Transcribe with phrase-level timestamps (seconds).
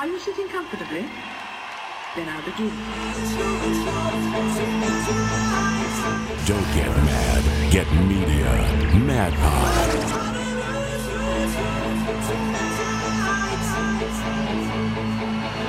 [0.00, 1.04] Are you sitting comfortably?
[2.16, 2.70] Then I'll begin.
[6.46, 7.70] Don't get mad.
[7.70, 8.50] Get media.
[9.04, 9.86] Mad Pod.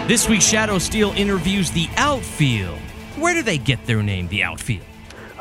[0.08, 2.80] This week, Shadow Steel interviews the outfield.
[3.18, 4.86] Where do they get their name, the outfield?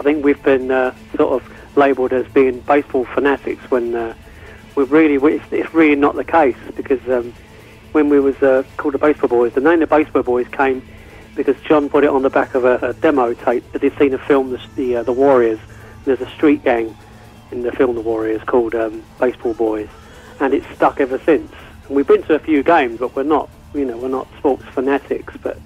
[0.00, 4.14] I think we've been uh, sort of labelled as being baseball fanatics when uh,
[4.74, 7.32] we're really it's, it's really not the case because um,
[7.92, 10.86] when we was uh, called the Baseball Boys, the name the Baseball Boys came
[11.34, 14.14] because John put it on the back of a, a demo tape that he'd seen
[14.14, 15.58] a film, the the, uh, the Warriors.
[16.04, 16.96] There's a street gang
[17.50, 19.88] in the film The Warriors called um, Baseball Boys,
[20.40, 21.52] and it's stuck ever since.
[21.86, 24.64] And we've been to a few games, but we're not you know, we're not sports
[24.72, 25.58] fanatics, but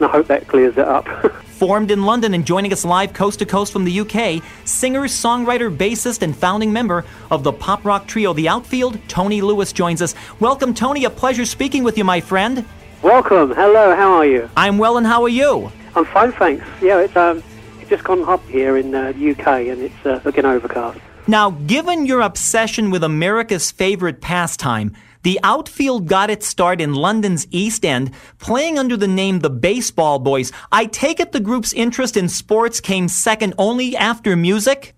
[0.00, 1.06] I hope that clears it up.
[1.60, 5.68] Formed in London and joining us live coast to coast from the UK, singer, songwriter,
[5.70, 10.14] bassist, and founding member of the pop rock trio The Outfield, Tony Lewis joins us.
[10.40, 11.04] Welcome, Tony.
[11.04, 12.64] A pleasure speaking with you, my friend.
[13.02, 13.50] Welcome.
[13.50, 13.94] Hello.
[13.94, 14.48] How are you?
[14.56, 15.70] I'm well, and how are you?
[15.94, 16.64] I'm fine, thanks.
[16.80, 17.42] Yeah, it's um,
[17.78, 20.98] it's just gone hot here in uh, the UK, and it's uh, looking overcast.
[21.26, 27.46] Now, given your obsession with America's favorite pastime, the outfield got its start in London's
[27.50, 30.52] East End, playing under the name the Baseball Boys.
[30.72, 34.94] I take it the group's interest in sports came second only after music?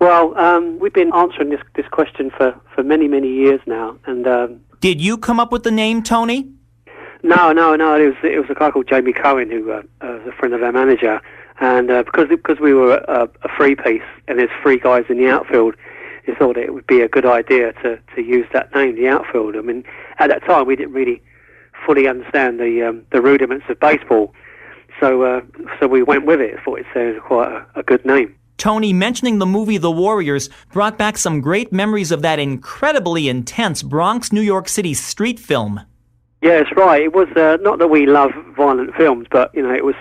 [0.00, 3.98] Well, um, we've been answering this, this question for, for many, many years now.
[4.06, 6.50] And um, Did you come up with the name, Tony?
[7.22, 7.96] No, no, no.
[7.96, 10.54] It was, it was a guy called Jamie Cohen, who uh, uh, was a friend
[10.54, 11.20] of our manager.
[11.60, 15.18] And uh, because, because we were a, a free piece and there's three guys in
[15.18, 15.74] the outfield,
[16.28, 19.56] he thought it would be a good idea to, to use that name, the outfield.
[19.56, 19.84] I mean,
[20.18, 21.22] at that time we didn't really
[21.86, 24.34] fully understand the um, the rudiments of baseball,
[25.00, 25.40] so uh,
[25.80, 26.58] so we went with it.
[26.64, 28.34] Thought it sounded quite a, a good name.
[28.58, 33.82] Tony, mentioning the movie The Warriors brought back some great memories of that incredibly intense
[33.82, 35.80] Bronx, New York City street film.
[36.42, 37.02] Yeah, that's right.
[37.02, 39.94] It was uh, not that we love violent films, but you know, it was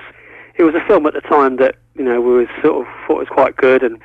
[0.55, 3.20] it was a film at the time that you know we was sort of thought
[3.20, 3.98] was quite good and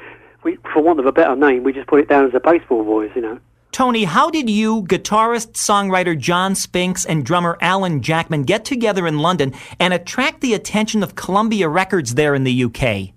[0.44, 2.84] we, for want of a better name, we just put it down as the Baseball
[2.84, 3.38] Boys, you know.
[3.70, 9.18] Tony, how did you, guitarist, songwriter John Spinks, and drummer Alan Jackman get together in
[9.18, 13.14] London and attract the attention of Columbia Records there in the UK?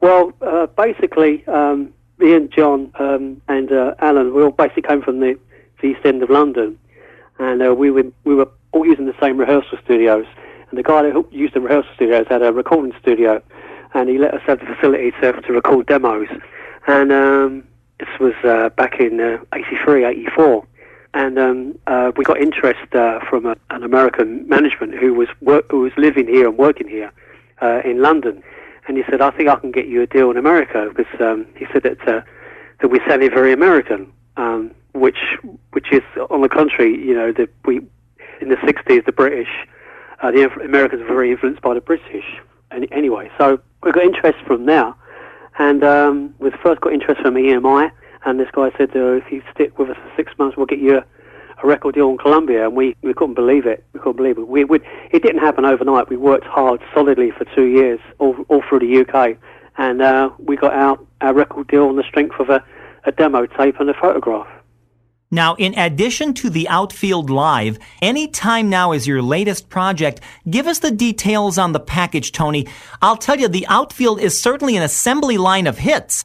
[0.00, 5.02] Well, uh, basically, um, me and John um, and uh, Alan, we all basically came
[5.02, 5.38] from the,
[5.80, 6.78] the East End of London,
[7.38, 10.26] and uh, we were we were all using the same rehearsal studios.
[10.68, 13.40] And the guy that used the rehearsal studios had a recording studio
[13.94, 16.28] and he let us have the facility to, to record demos.
[16.86, 17.64] And um,
[17.98, 20.66] this was uh, back in uh, 83, 84.
[21.14, 25.28] And um, uh, we got interest uh, from a, an American management who was
[25.70, 27.12] who was living here and working here
[27.62, 28.42] uh, in London.
[28.88, 31.46] And he said, "I think I can get you a deal in America because um,
[31.56, 32.22] he said that uh,
[32.80, 35.38] that we sounded very American, um, which
[35.70, 37.76] which is on the contrary, you know, that we
[38.40, 39.48] in the 60s the British,
[40.20, 42.24] the Americans were very influenced by the British.
[42.70, 44.94] Any, anyway, so we got interest from there,
[45.58, 47.90] and um, we first got interest from EMI,
[48.24, 50.78] and this guy said, uh, if you stick with us for six months, we'll get
[50.78, 51.04] you a,
[51.62, 53.84] a record deal in Columbia, and we, we couldn't believe it.
[53.92, 54.48] We couldn't believe it.
[54.48, 54.80] We, we,
[55.12, 56.08] it didn't happen overnight.
[56.08, 59.36] We worked hard, solidly for two years, all, all through the UK,
[59.76, 62.64] and uh, we got our, our record deal on the strength of a,
[63.04, 64.48] a demo tape and a photograph.
[65.34, 70.20] Now, in addition to the Outfield Live, Any Time Now is your latest project.
[70.48, 72.68] Give us the details on the package, Tony.
[73.02, 76.24] I'll tell you, the Outfield is certainly an assembly line of hits.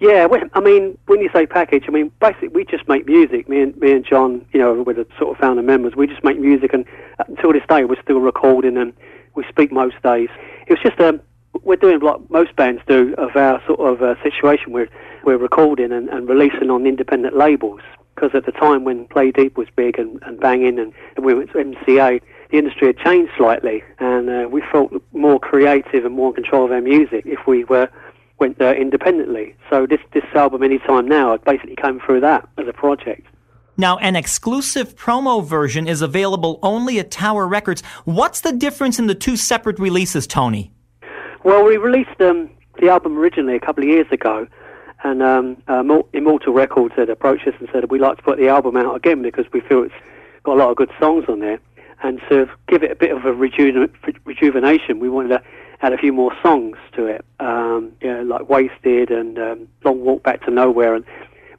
[0.00, 3.48] Yeah, I mean, when you say package, I mean, basically, we just make music.
[3.48, 6.24] Me and, me and John, you know, we're the sort of founding members, we just
[6.24, 6.84] make music, and
[7.28, 8.92] until this day, we're still recording and
[9.36, 10.28] we speak most days.
[10.66, 11.20] It was just, um,
[11.62, 14.72] we're doing like most bands do of our sort of uh, situation.
[14.72, 14.88] We're
[15.24, 17.80] we're recording and, and releasing on independent labels
[18.14, 21.34] because at the time when Play Deep was big and, and banging and, and we
[21.34, 22.20] went to MCA,
[22.50, 26.64] the industry had changed slightly and uh, we felt more creative and more in control
[26.64, 27.88] of our music if we were
[28.38, 29.54] went uh, independently.
[29.70, 33.26] So this this album, Anytime Now, basically came through that as a project.
[33.76, 37.82] Now, an exclusive promo version is available only at Tower Records.
[38.04, 40.73] What's the difference in the two separate releases, Tony?
[41.44, 42.48] Well, we released um,
[42.80, 44.46] the album originally a couple of years ago,
[45.02, 48.48] and um, uh, Immortal Records had approached us and said we'd like to put the
[48.48, 49.94] album out again because we feel it's
[50.44, 51.60] got a lot of good songs on there.
[52.02, 53.90] And to give it a bit of a reju-
[54.24, 55.42] rejuvenation, we wanted to
[55.82, 60.00] add a few more songs to it, um, you know, like Wasted and um, Long
[60.00, 60.94] Walk Back to Nowhere.
[60.94, 61.04] And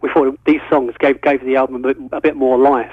[0.02, 2.92] we thought these songs gave, gave the album a bit, a bit more life.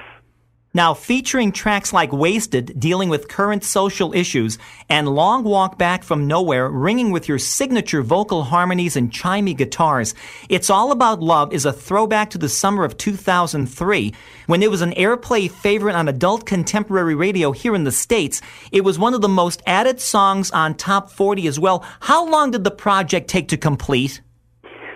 [0.75, 4.57] Now, featuring tracks like Wasted, dealing with current social issues,
[4.89, 10.15] and Long Walk Back from Nowhere, ringing with your signature vocal harmonies and chimey guitars,
[10.49, 14.15] It's All About Love is a throwback to the summer of 2003,
[14.47, 18.41] when it was an airplay favorite on adult contemporary radio here in the States.
[18.71, 21.85] It was one of the most added songs on Top 40 as well.
[22.01, 24.23] How long did the project take to complete?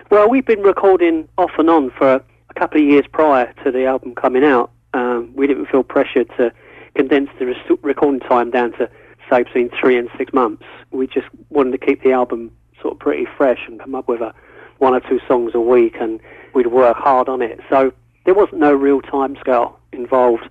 [0.09, 3.85] Well, we've been recording off and on for a couple of years prior to the
[3.85, 6.51] album coming out um, we didn't feel pressure to
[6.95, 8.89] condense the recording time down to
[9.29, 10.63] say between three and six months.
[10.91, 12.51] We just wanted to keep the album
[12.81, 14.33] sort of pretty fresh and come up with a
[14.77, 16.19] one or two songs a week, and
[16.53, 17.59] we'd work hard on it.
[17.69, 17.91] So
[18.25, 20.49] there wasn't no real time scale involved.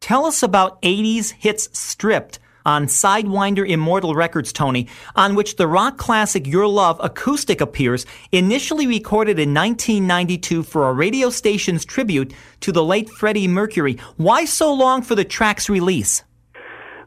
[0.00, 5.96] Tell us about 80s hits stripped on Sidewinder Immortal Records, Tony, on which the rock
[5.96, 12.72] classic Your Love acoustic appears, initially recorded in 1992 for a radio station's tribute to
[12.72, 13.98] the late Freddie Mercury.
[14.16, 16.22] Why so long for the track's release?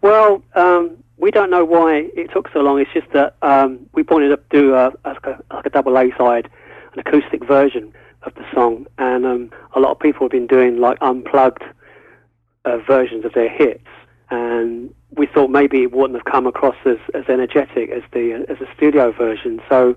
[0.01, 2.79] Well, um, we don't know why it took so long.
[2.79, 6.09] It's just that um, we wanted to do a, like a, like a double A
[6.17, 6.49] side,
[6.93, 7.93] an acoustic version
[8.23, 11.63] of the song, and um, a lot of people have been doing like unplugged
[12.65, 13.87] uh, versions of their hits,
[14.31, 18.57] and we thought maybe it wouldn't have come across as, as energetic as the as
[18.61, 19.61] a studio version.
[19.69, 19.95] So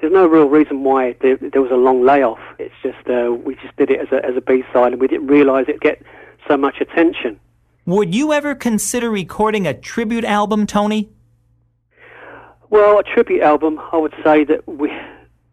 [0.00, 2.40] there's no real reason why there, there was a long layoff.
[2.58, 5.06] It's just uh, we just did it as a as a B side, and we
[5.06, 6.02] didn't realise it'd get
[6.48, 7.38] so much attention.
[7.86, 11.10] Would you ever consider recording a tribute album, Tony?
[12.70, 14.90] Well, a tribute album, I would say that we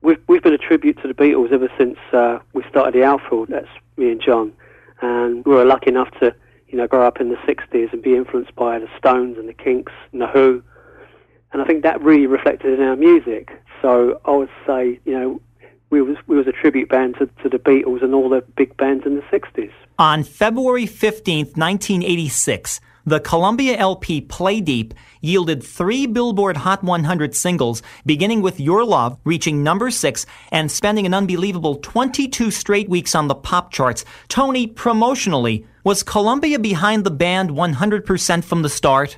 [0.01, 3.49] we've we've been a tribute to the Beatles ever since uh, we started the Outfield.
[3.49, 4.53] That's me and John,
[5.01, 6.33] and we were lucky enough to
[6.71, 9.53] you know, grow up in the 60s and be influenced by the Stones and the
[9.53, 10.63] Kinks and the Who.
[11.51, 13.51] And I think that really reflected in our music.
[13.81, 15.41] So I would say, you know,
[15.89, 18.75] we was we was a tribute band to, to the Beatles and all the big
[18.77, 19.71] bands in the 60s.
[19.99, 27.81] On February 15th, 1986, the Columbia LP Play Deep yielded three Billboard Hot 100 singles,
[28.05, 33.27] beginning with Your Love, reaching number six, and spending an unbelievable 22 straight weeks on
[33.27, 34.05] the pop charts.
[34.27, 39.17] Tony, promotionally, was Columbia behind the band 100% from the start?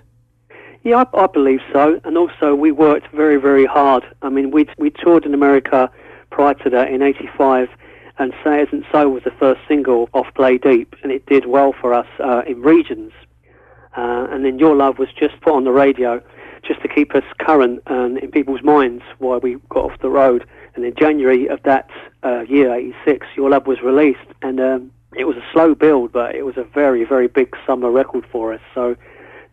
[0.84, 2.00] Yeah, I, I, believe so.
[2.04, 4.04] And also, we worked very, very hard.
[4.22, 5.90] I mean, we we toured in America
[6.30, 7.70] prior to that in '85,
[8.18, 11.74] and "Say Isn't So" was the first single off Play Deep, and it did well
[11.80, 13.14] for us uh, in regions.
[13.96, 16.22] Uh, and then Your Love was just put on the radio
[16.66, 20.46] just to keep us current and in people's minds while we got off the road.
[20.76, 21.90] And in January of that
[22.24, 24.20] uh, year, 86, Your Love was released.
[24.42, 27.92] And um, it was a slow build, but it was a very, very big summer
[27.92, 28.62] record for us.
[28.74, 28.96] So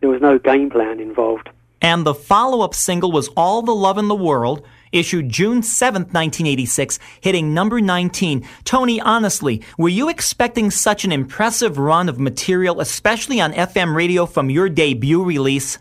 [0.01, 1.49] there was no game plan involved.
[1.83, 6.03] And the follow up single was All the Love in the World, issued June 7,
[6.03, 8.47] 1986, hitting number 19.
[8.65, 14.27] Tony, honestly, were you expecting such an impressive run of material, especially on FM radio
[14.27, 15.79] from your debut release?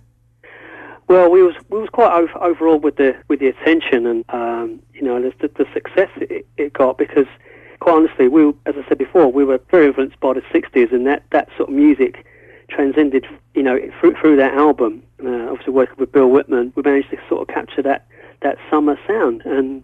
[1.09, 4.79] Well, we was we was quite over, overall with the with the attention and um,
[4.94, 7.25] you know the, the success it, it, got because
[7.79, 11.07] quite honestly, we as I said before, we were very influenced by the '60s and
[11.07, 12.27] that that sort of music
[12.69, 15.01] transcended you know through through that album.
[15.25, 18.05] Uh, obviously, working with Bill Wittman, we managed to sort of capture that
[18.41, 19.41] that summer sound.
[19.45, 19.83] And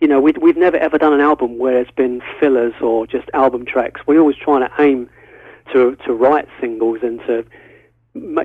[0.00, 3.28] you know, we've we've never ever done an album where it's been fillers or just
[3.34, 4.00] album tracks.
[4.06, 5.08] We always try to aim
[5.72, 7.44] to to write singles and to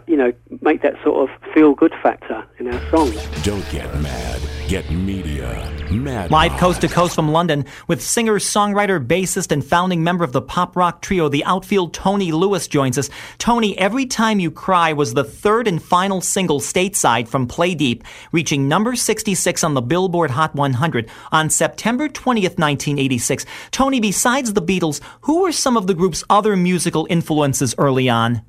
[0.08, 0.32] you know
[0.62, 3.16] make that sort of feel good factor in our songs.
[3.44, 4.42] Don't get mad.
[4.68, 5.70] Get media.
[5.92, 10.32] Mad Live coast to coast from London with singer, songwriter, bassist, and founding member of
[10.32, 13.10] the pop rock trio, The Outfield, Tony Lewis joins us.
[13.38, 18.06] Tony, Every Time You Cry was the third and final single stateside from Play Deep,
[18.32, 23.46] reaching number 66 on the Billboard Hot 100 on September 20th, 1986.
[23.72, 28.42] Tony, besides the Beatles, who were some of the group's other musical influences early on?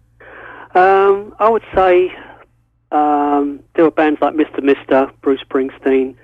[0.75, 2.13] Um, I would say
[2.91, 4.63] um, there were bands like Mr.
[4.63, 6.15] Mister, Bruce Springsteen,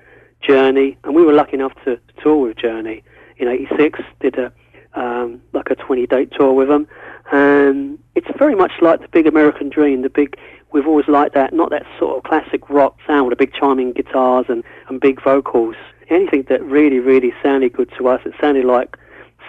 [0.41, 3.03] Journey, and we were lucky enough to, to tour with Journey
[3.37, 3.99] in '86.
[4.19, 4.51] Did a
[4.95, 6.87] um, like a 20 date tour with them,
[7.31, 10.01] and it's very much like the big American dream.
[10.01, 10.35] The big
[10.71, 13.93] we've always liked that, not that sort of classic rock sound with the big chiming
[13.93, 15.75] guitars and, and big vocals.
[16.09, 18.97] Anything that really, really sounded good to us, it sounded like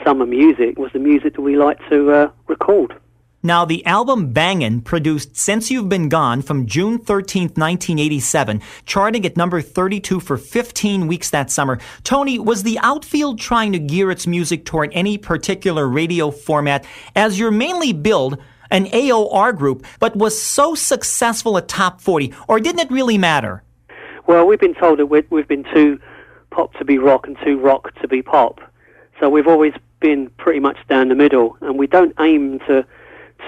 [0.05, 2.95] summer music, was the music that we liked to uh, record.
[3.43, 9.35] Now, the album Bangin', produced Since You've Been Gone from June 13, 1987, charting at
[9.35, 11.79] number 32 for 15 weeks that summer.
[12.05, 16.85] Tony, was the outfield trying to gear its music toward any particular radio format
[17.17, 18.37] as you're mainly billed
[18.71, 23.63] an AOR group, but was so successful at top 40, or didn't it really matter?
[24.27, 25.99] Well, we've been told that we've been too
[26.51, 28.61] pop to be rock and too rock to be pop.
[29.19, 32.85] So we've always been pretty much down the middle, and we don't aim to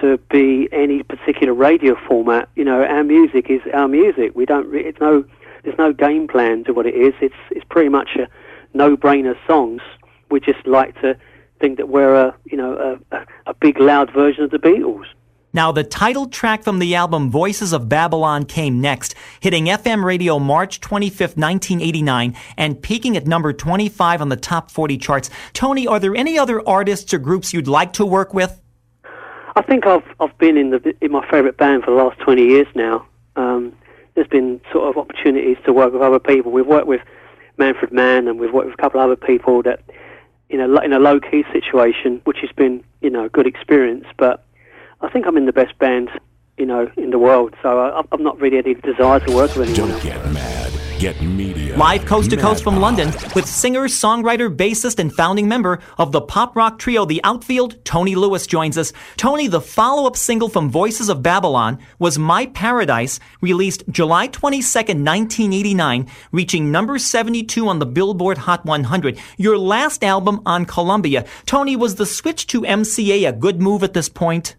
[0.00, 2.48] to be any particular radio format.
[2.56, 4.32] You know, our music is our music.
[4.34, 4.74] We don't.
[4.74, 5.24] It's no.
[5.62, 7.14] There's no game plan to what it is.
[7.20, 8.28] It's it's pretty much a
[8.74, 9.80] no-brainer songs.
[10.30, 11.16] We just like to
[11.60, 15.06] think that we're a you know a, a big loud version of the Beatles.
[15.54, 20.38] Now, the title track from the album Voices of Babylon came next, hitting FM radio
[20.38, 25.28] March 25th, 1989, and peaking at number 25 on the top 40 charts.
[25.52, 28.61] Tony, are there any other artists or groups you'd like to work with?
[29.54, 32.42] I think I've I've been in the in my favourite band for the last 20
[32.42, 33.06] years now.
[33.36, 33.74] Um,
[34.14, 36.52] there's been sort of opportunities to work with other people.
[36.52, 37.00] We've worked with
[37.56, 39.80] Manfred Mann, and we've worked with a couple of other people that,
[40.50, 44.06] you know, in a low key situation, which has been you know a good experience,
[44.16, 44.44] but
[45.00, 46.10] I think I'm in the best band,
[46.56, 47.54] you know, in the world.
[47.62, 49.90] So I, I'm not really any desire to work with anyone.
[49.90, 50.02] Don't else.
[50.04, 50.61] get mad.
[51.02, 51.76] Get media.
[51.76, 56.20] Live coast to coast from London with singer, songwriter, bassist, and founding member of the
[56.20, 58.92] pop rock trio The Outfield, Tony Lewis joins us.
[59.16, 65.04] Tony, the follow up single from Voices of Babylon was My Paradise, released July 22nd,
[65.04, 69.18] 1989, reaching number 72 on the Billboard Hot 100.
[69.36, 71.24] Your last album on Columbia.
[71.46, 74.54] Tony, was the switch to MCA a good move at this point?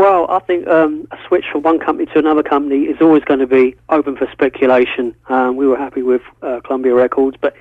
[0.00, 3.40] Well, I think um, a switch from one company to another company is always going
[3.40, 5.14] to be open for speculation.
[5.28, 7.54] Um, we were happy with uh, Columbia Records, but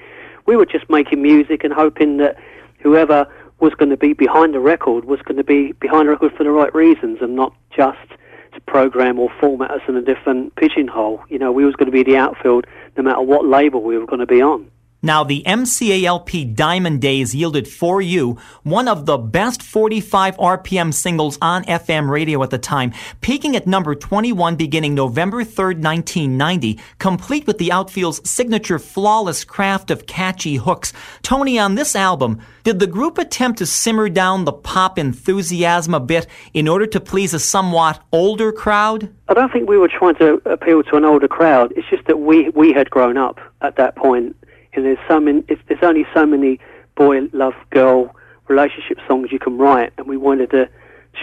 [0.46, 2.38] we were just making music and hoping that
[2.80, 3.28] whoever
[3.60, 6.46] was going to be behind the record was going to be behind the record for
[6.46, 8.08] the right reasons and not just
[8.54, 11.22] to program or format us in a different pigeonhole.
[11.28, 12.66] You know, we was going to be the outfield
[12.96, 14.72] no matter what label we were going to be on.
[15.02, 21.38] Now, the MCALP Diamond Days yielded For You one of the best 45 RPM singles
[21.42, 22.92] on FM radio at the time,
[23.22, 29.90] peaking at number 21 beginning November 3rd, 1990, complete with the outfield's signature flawless craft
[29.90, 30.92] of catchy hooks.
[31.22, 36.02] Tony, on this album, did the group attempt to simmer down the pop enthusiasm a
[36.02, 39.10] bit in order to please a somewhat older crowd?
[39.30, 41.72] I don't think we were trying to appeal to an older crowd.
[41.78, 44.36] It's just that we we had grown up at that point,
[44.74, 45.44] and there's so many.
[45.68, 46.60] There's only so many
[46.96, 48.16] boy love girl
[48.48, 50.70] relationship songs you can write, and we wanted to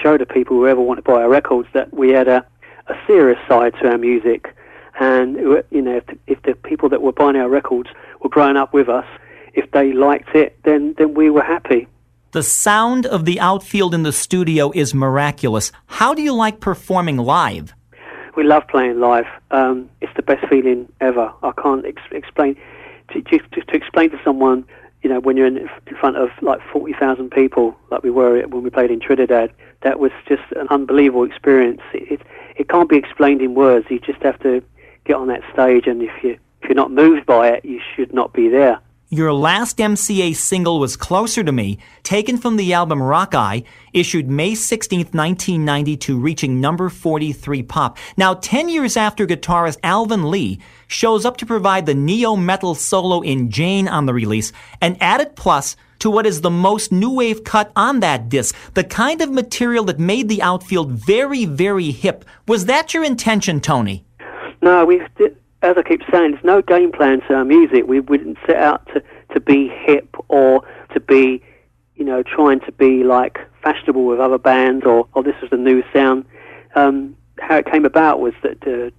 [0.03, 2.45] show to people who ever want to buy our records that we had a
[2.89, 4.55] a serious side to our music,
[5.01, 5.37] and
[5.71, 7.91] you know if the, if the people that were buying our records
[8.23, 9.07] were growing up with us,
[9.55, 11.89] if they liked it, then then we were happy.
[12.33, 15.73] The sound of the outfield in the studio is miraculous.
[15.87, 17.73] How do you like performing live?
[18.37, 19.25] we love playing live.
[19.51, 21.33] Um, it's the best feeling ever.
[21.43, 22.57] I can't ex- explain
[23.13, 24.65] to, to, to explain to someone,
[25.03, 28.47] you know, when you're in, in front of like forty thousand people, like we were
[28.47, 29.53] when we played in Trinidad.
[29.83, 31.81] That was just an unbelievable experience.
[31.93, 32.21] It, it
[32.57, 33.87] it can't be explained in words.
[33.91, 34.63] You just have to
[35.05, 38.13] get on that stage, and if you if you're not moved by it, you should
[38.13, 38.81] not be there.
[39.17, 44.53] Your last MCA single was Closer to Me, taken from the album Rockeye, issued May
[44.53, 47.97] 16th, 1992, reaching number 43 pop.
[48.19, 53.23] Now, Ten Years After guitarist Alvin Lee shows up to provide the neo metal solo
[53.23, 57.43] in Jane on the release, an added plus to what is the most new wave
[57.43, 62.23] cut on that disc, the kind of material that made the outfield very, very hip.
[62.47, 64.05] Was that your intention, Tony?
[64.61, 65.01] No, we
[65.63, 67.87] as I keep saying, there's no game plan to our music.
[67.87, 69.03] We, didn't set out to,
[69.35, 71.43] to be hip or to be,
[71.97, 75.57] you know, trying to be like fashionable with other bands or, or this is the
[75.57, 76.25] new sound.
[76.75, 78.91] Um, how it came about was that uh,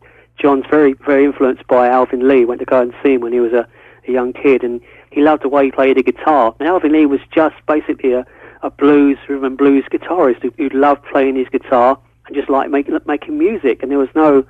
[0.42, 2.46] John's very, very influenced by Alvin Lee.
[2.46, 3.68] Went to go and see him when he was a,
[4.08, 6.56] a young kid, and he loved the way he played the guitar.
[6.60, 8.26] And Alvin Lee was just basically a,
[8.62, 12.72] a blues, rhythm and blues guitarist who, who loved playing his guitar and just liked
[12.72, 13.82] making making music.
[13.82, 14.46] And there was no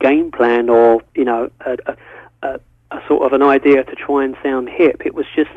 [0.00, 1.76] game plan or you know a,
[2.42, 5.02] a, a, sort of an idea to try and sound hip.
[5.04, 5.50] It was just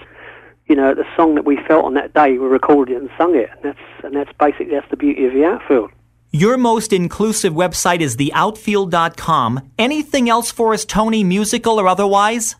[0.67, 2.37] you know the song that we felt on that day.
[2.37, 5.33] We recorded it and sung it, and that's and that's basically that's the beauty of
[5.33, 5.91] the outfield.
[6.31, 9.71] Your most inclusive website is theoutfield.com.
[9.77, 12.55] Anything else for us, Tony, musical or otherwise?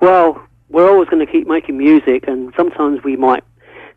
[0.00, 3.44] Well, we're always going to keep making music, and sometimes we might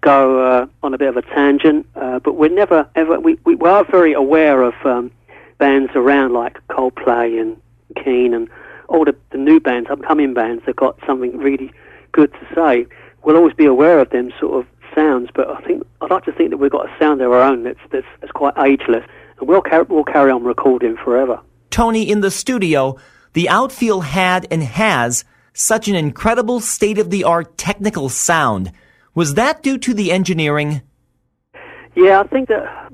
[0.01, 3.19] go uh, on a bit of a tangent, uh, but we're never ever.
[3.19, 5.11] We, we, we are very aware of um,
[5.57, 7.57] bands around like Coldplay and
[8.03, 8.47] Keane and
[8.89, 11.71] all the, the new bands, upcoming bands that got something really
[12.11, 12.85] good to say.
[13.23, 16.31] We'll always be aware of them sort of sounds, but I think I'd like to
[16.31, 19.03] think that we've got a sound of our own that's that's, that's quite ageless,
[19.39, 21.39] and we'll carry, we'll carry on recording forever.
[21.69, 22.97] Tony, in the studio,
[23.33, 28.71] the outfield had and has such an incredible state of the art technical sound.
[29.13, 30.81] Was that due to the engineering?
[31.95, 32.91] Yeah, I think that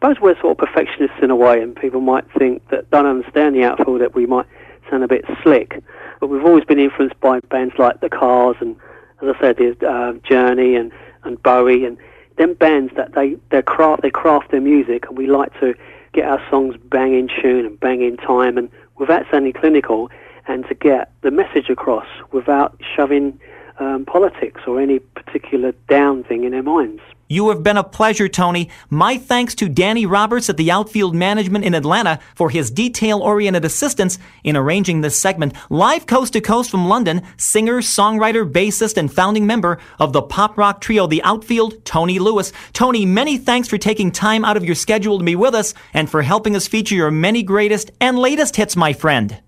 [0.00, 3.56] suppose we're sort of perfectionists in a way, and people might think that don't understand
[3.56, 4.46] the outfield that we might
[4.88, 5.82] sound a bit slick.
[6.20, 8.76] But we've always been influenced by bands like the Cars and,
[9.22, 10.92] as I said, the uh, Journey and,
[11.24, 11.98] and Bowie, and
[12.36, 15.74] them bands that they they craft they craft their music, and we like to
[16.12, 20.10] get our songs bang in tune and bang in time, and without sounding clinical,
[20.46, 23.38] and to get the message across without shoving
[23.78, 27.02] um, politics or any particular down thing in their minds.
[27.30, 28.70] You have been a pleasure, Tony.
[28.88, 33.66] My thanks to Danny Roberts at the Outfield Management in Atlanta for his detail oriented
[33.66, 35.52] assistance in arranging this segment.
[35.68, 40.56] Live coast to coast from London, singer, songwriter, bassist, and founding member of the pop
[40.56, 42.50] rock trio The Outfield, Tony Lewis.
[42.72, 46.10] Tony, many thanks for taking time out of your schedule to be with us and
[46.10, 49.38] for helping us feature your many greatest and latest hits, my friend.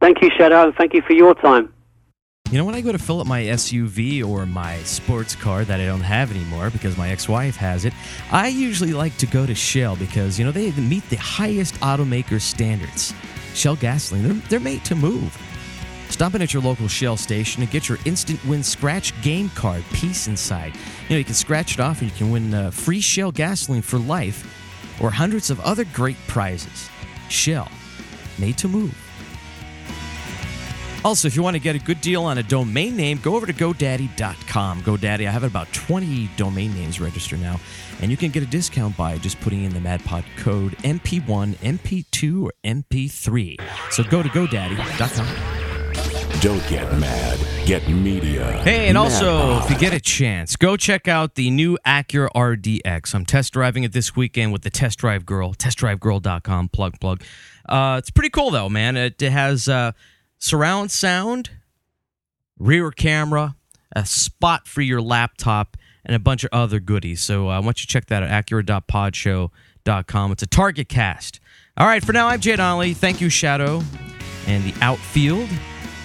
[0.00, 1.74] Thank you, Shadow, thank you for your time.
[2.54, 5.80] You know, when I go to fill up my SUV or my sports car that
[5.80, 7.92] I don't have anymore because my ex wife has it,
[8.30, 12.40] I usually like to go to Shell because, you know, they meet the highest automaker
[12.40, 13.12] standards.
[13.54, 15.36] Shell gasoline, they're, they're made to move.
[16.10, 19.82] Stop in at your local Shell station and get your instant win scratch game card,
[19.92, 20.76] Peace Inside.
[21.08, 23.82] You know, you can scratch it off and you can win uh, free Shell gasoline
[23.82, 26.88] for life or hundreds of other great prizes.
[27.28, 27.68] Shell,
[28.38, 29.03] made to move.
[31.04, 33.44] Also, if you want to get a good deal on a domain name, go over
[33.44, 34.82] to GoDaddy.com.
[34.82, 37.60] GoDaddy, I have about 20 domain names registered now,
[38.00, 42.44] and you can get a discount by just putting in the MadPod code MP1, MP2,
[42.44, 43.60] or MP3.
[43.90, 45.64] So go to GoDaddy.com.
[46.40, 47.38] Don't get mad.
[47.66, 48.62] Get media.
[48.62, 53.14] Hey, and also, if you get a chance, go check out the new Acura RDX.
[53.14, 57.22] I'm test driving it this weekend with the Test Drive Girl, testdrivegirl.com, plug, plug.
[57.66, 58.96] Uh, it's pretty cool, though, man.
[58.96, 59.92] It, it has uh,
[60.44, 61.50] surround sound,
[62.58, 63.56] rear camera,
[63.96, 67.22] a spot for your laptop, and a bunch of other goodies.
[67.22, 70.32] So uh, why don't you check that out, acura.podshow.com.
[70.32, 71.40] It's a target cast.
[71.78, 72.92] All right, for now, I'm Jay Donnelly.
[72.92, 73.82] Thank you, Shadow,
[74.46, 75.48] and the outfield.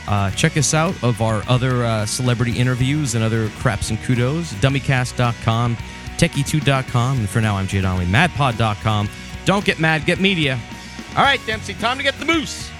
[0.07, 4.53] Uh, check us out of our other uh, celebrity interviews and other craps and kudos.
[4.53, 5.75] Dummycast.com,
[6.17, 7.19] techie2.com.
[7.19, 9.09] And for now, I'm Jay Donnelly, madpod.com.
[9.43, 10.57] Don't get mad, get media.
[11.17, 12.71] All right, Dempsey, time to get the moose.